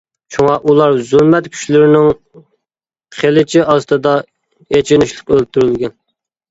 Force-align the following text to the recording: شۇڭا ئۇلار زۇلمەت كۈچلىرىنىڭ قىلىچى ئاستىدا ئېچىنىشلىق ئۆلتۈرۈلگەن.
شۇڭا 0.35 0.53
ئۇلار 0.71 0.95
زۇلمەت 1.09 1.49
كۈچلىرىنىڭ 1.57 2.09
قىلىچى 3.21 3.63
ئاستىدا 3.71 4.19
ئېچىنىشلىق 4.25 5.37
ئۆلتۈرۈلگەن. 5.37 6.01